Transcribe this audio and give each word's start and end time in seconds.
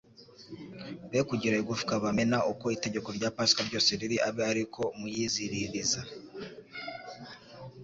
be 1.11 1.19
kugira 1.29 1.55
igufwa 1.61 1.93
bamena, 2.03 2.37
uko 2.51 2.65
itegeko 2.75 3.09
rya 3.17 3.29
Pasika 3.35 3.61
ryose 3.67 3.89
riri 3.99 4.17
abe 4.27 4.41
ari 4.51 4.63
ko 4.73 4.83
muyiziririza. 4.99 6.01